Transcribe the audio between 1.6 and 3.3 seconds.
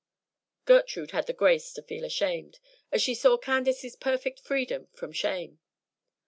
to feel ashamed, as she